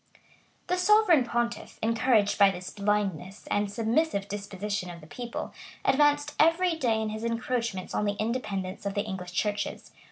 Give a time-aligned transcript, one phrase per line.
[0.65, 5.53] The sovereign pontiff, encouraged by this blindness and submissive disposition of the people,
[5.85, 9.91] advanced every day in his encroachments on the independence of the English churches.